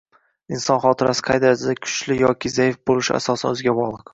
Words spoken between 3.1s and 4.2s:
asosan o‘ziga bog‘liq.